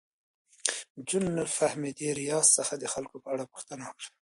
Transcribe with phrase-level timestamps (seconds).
[1.07, 4.09] جون له فهمیدې ریاض څخه د خلکو په اړه پوښتنه وکړه